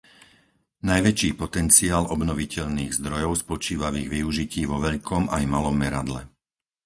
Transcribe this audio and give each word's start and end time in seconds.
Najväčší 0.91 1.29
potenciál 1.43 2.03
obnoviteľných 2.15 2.89
zdrojov 2.99 3.31
spočíva 3.43 3.87
v 3.93 3.97
ich 4.03 4.09
využití 4.15 4.61
vo 4.71 4.77
veľkom 4.87 5.23
aj 5.35 5.43
malom 5.53 5.75
meradle. 5.83 6.21